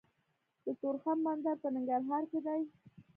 [0.65, 2.61] د تورخم بندر په ننګرهار کې دی